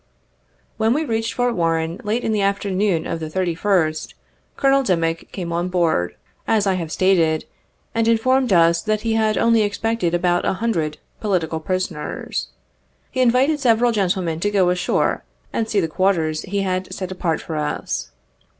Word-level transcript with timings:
63 0.77 0.77
When 0.77 0.93
we 0.95 1.05
readied 1.05 1.27
Fort 1.33 1.55
Warren, 1.55 2.01
late 2.03 2.23
in 2.23 2.31
the 2.31 2.41
afternoon 2.41 3.05
of 3.05 3.19
the 3.19 3.27
31st, 3.29 4.15
Colonel 4.57 4.81
Dimick 4.81 5.31
came 5.31 5.53
on 5.53 5.69
board, 5.69 6.15
as 6.47 6.65
I 6.65 6.73
have 6.73 6.91
stated, 6.91 7.45
and 7.93 8.07
informed 8.07 8.51
us 8.51 8.81
that 8.81 9.01
he 9.01 9.13
had 9.13 9.37
only 9.37 9.61
expected 9.61 10.15
about 10.15 10.43
a 10.43 10.53
hundred 10.53 10.97
"political 11.19 11.59
prisoners." 11.59 12.47
He 13.11 13.21
invited 13.21 13.59
several 13.59 13.91
gen 13.91 14.09
tlemen 14.09 14.39
to 14.41 14.49
go 14.49 14.71
ashore 14.71 15.23
and 15.53 15.69
see 15.69 15.79
the 15.79 15.87
quarters 15.87 16.41
he 16.41 16.61
had 16.63 16.91
set 16.91 17.11
apart 17.11 17.39
for 17.39 17.55
us. 17.57 18.09